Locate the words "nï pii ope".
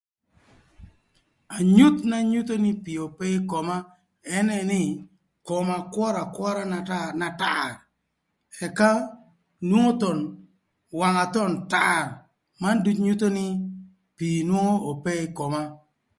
2.63-3.25